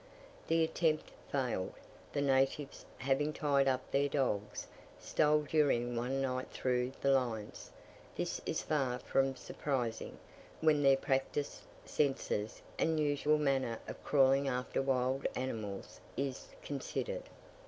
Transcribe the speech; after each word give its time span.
The 0.47 0.63
attempt 0.63 1.11
failed; 1.31 1.73
the 2.11 2.23
natives, 2.23 2.87
having 2.97 3.33
tied 3.33 3.67
up 3.67 3.91
their 3.91 4.09
dogs, 4.09 4.65
stole 4.99 5.43
during 5.43 5.95
one 5.95 6.23
night 6.23 6.49
through 6.49 6.93
the 7.01 7.11
lines. 7.11 7.69
This 8.15 8.41
is 8.47 8.63
far 8.63 8.97
from 8.97 9.35
surprising, 9.35 10.17
when 10.59 10.81
their 10.81 10.97
practised 10.97 11.61
senses, 11.85 12.63
and 12.79 12.99
usual 12.99 13.37
manner 13.37 13.77
of 13.87 14.03
crawling 14.03 14.47
after 14.47 14.81
wild 14.81 15.27
animals 15.35 15.99
is 16.17 16.47
considered. 16.63 17.29